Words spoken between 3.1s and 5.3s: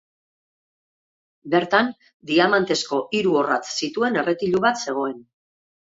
hiru orratz zituen erretilu bat zegoen.